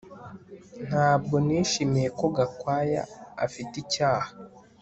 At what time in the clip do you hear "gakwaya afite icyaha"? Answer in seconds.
2.35-4.31